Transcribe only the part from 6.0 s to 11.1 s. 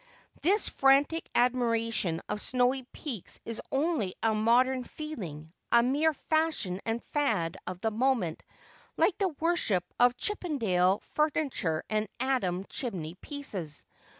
fashion and fad of the moment, like the worship of Chippendale